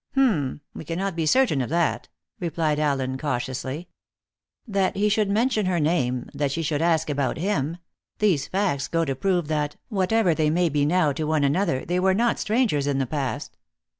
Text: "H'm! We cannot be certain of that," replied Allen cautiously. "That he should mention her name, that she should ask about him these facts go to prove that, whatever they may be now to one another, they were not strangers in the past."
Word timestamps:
"H'm! 0.13 0.61
We 0.73 0.83
cannot 0.83 1.15
be 1.15 1.27
certain 1.27 1.61
of 1.61 1.69
that," 1.69 2.09
replied 2.39 2.79
Allen 2.79 3.19
cautiously. 3.19 3.87
"That 4.67 4.95
he 4.95 5.09
should 5.09 5.29
mention 5.29 5.67
her 5.67 5.79
name, 5.79 6.27
that 6.33 6.51
she 6.51 6.63
should 6.63 6.81
ask 6.81 7.07
about 7.07 7.37
him 7.37 7.77
these 8.17 8.47
facts 8.47 8.87
go 8.87 9.05
to 9.05 9.15
prove 9.15 9.47
that, 9.49 9.75
whatever 9.89 10.33
they 10.33 10.49
may 10.49 10.69
be 10.69 10.87
now 10.87 11.11
to 11.11 11.25
one 11.25 11.43
another, 11.43 11.85
they 11.85 11.99
were 11.99 12.15
not 12.15 12.39
strangers 12.39 12.87
in 12.87 12.97
the 12.97 13.05
past." 13.05 13.57